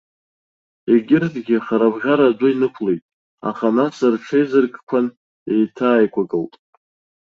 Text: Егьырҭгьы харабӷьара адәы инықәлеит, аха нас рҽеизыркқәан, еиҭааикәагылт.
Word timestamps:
Егьырҭгьы 0.91 1.57
харабӷьара 1.65 2.25
адәы 2.29 2.47
инықәлеит, 2.51 3.03
аха 3.49 3.67
нас 3.75 3.95
рҽеизыркқәан, 4.13 5.05
еиҭааикәагылт. 5.51 6.53